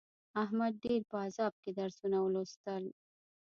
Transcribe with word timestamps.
احمد 0.43 0.73
ډېر 0.85 1.01
په 1.09 1.15
عذاب 1.25 1.53
کې 1.61 1.71
درسونه 1.79 2.17
ولوستل. 2.21 2.83